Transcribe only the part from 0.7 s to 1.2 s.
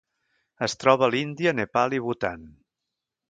troba a